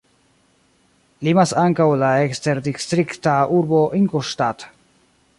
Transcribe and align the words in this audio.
Limas 1.27 1.51
ankaŭ 1.63 1.85
la 2.03 2.09
eksterdistrikta 2.23 3.35
urbo 3.61 3.83
Ingolstadt. 3.99 4.65